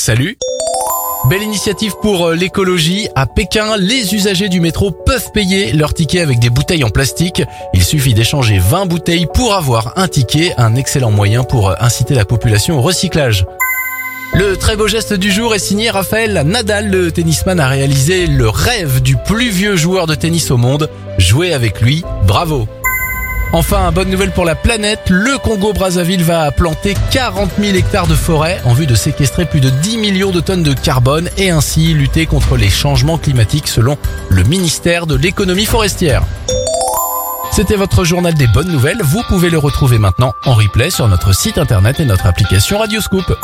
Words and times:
Salut 0.00 0.38
Belle 1.28 1.42
initiative 1.42 1.92
pour 2.00 2.28
euh, 2.28 2.34
l'écologie. 2.34 3.08
À 3.16 3.26
Pékin, 3.26 3.76
les 3.76 4.14
usagers 4.14 4.48
du 4.48 4.58
métro 4.58 4.92
peuvent 4.92 5.30
payer 5.34 5.74
leur 5.74 5.92
ticket 5.92 6.20
avec 6.20 6.38
des 6.38 6.48
bouteilles 6.48 6.84
en 6.84 6.88
plastique. 6.88 7.42
Il 7.74 7.84
suffit 7.84 8.14
d'échanger 8.14 8.58
20 8.58 8.86
bouteilles 8.86 9.26
pour 9.34 9.52
avoir 9.52 9.98
un 9.98 10.08
ticket, 10.08 10.54
un 10.56 10.74
excellent 10.74 11.10
moyen 11.10 11.44
pour 11.44 11.68
euh, 11.68 11.74
inciter 11.80 12.14
la 12.14 12.24
population 12.24 12.78
au 12.78 12.80
recyclage. 12.80 13.44
Le 14.32 14.56
très 14.56 14.74
beau 14.74 14.88
geste 14.88 15.12
du 15.12 15.30
jour 15.30 15.54
est 15.54 15.58
signé 15.58 15.90
Raphaël 15.90 16.44
Nadal. 16.46 16.88
Le 16.88 17.12
tennisman 17.12 17.60
a 17.60 17.68
réalisé 17.68 18.26
le 18.26 18.48
rêve 18.48 19.02
du 19.02 19.16
plus 19.16 19.50
vieux 19.50 19.76
joueur 19.76 20.06
de 20.06 20.14
tennis 20.14 20.50
au 20.50 20.56
monde. 20.56 20.88
Jouer 21.18 21.52
avec 21.52 21.82
lui, 21.82 22.04
bravo 22.26 22.66
Enfin, 23.52 23.90
bonne 23.90 24.10
nouvelle 24.10 24.30
pour 24.30 24.44
la 24.44 24.54
planète, 24.54 25.00
le 25.08 25.36
Congo-Brazzaville 25.38 26.22
va 26.22 26.52
planter 26.52 26.94
40 27.10 27.50
000 27.58 27.76
hectares 27.76 28.06
de 28.06 28.14
forêt 28.14 28.60
en 28.64 28.74
vue 28.74 28.86
de 28.86 28.94
séquestrer 28.94 29.44
plus 29.44 29.60
de 29.60 29.70
10 29.70 29.98
millions 29.98 30.30
de 30.30 30.38
tonnes 30.38 30.62
de 30.62 30.72
carbone 30.72 31.28
et 31.36 31.50
ainsi 31.50 31.92
lutter 31.92 32.26
contre 32.26 32.56
les 32.56 32.70
changements 32.70 33.18
climatiques 33.18 33.66
selon 33.66 33.98
le 34.28 34.44
ministère 34.44 35.08
de 35.08 35.16
l'économie 35.16 35.64
forestière. 35.64 36.22
C'était 37.50 37.74
votre 37.74 38.04
journal 38.04 38.34
des 38.34 38.46
bonnes 38.46 38.70
nouvelles, 38.70 39.02
vous 39.02 39.22
pouvez 39.28 39.50
le 39.50 39.58
retrouver 39.58 39.98
maintenant 39.98 40.32
en 40.44 40.54
replay 40.54 40.90
sur 40.90 41.08
notre 41.08 41.34
site 41.34 41.58
internet 41.58 41.98
et 41.98 42.04
notre 42.04 42.26
application 42.26 42.78
Radioscoop. 42.78 43.36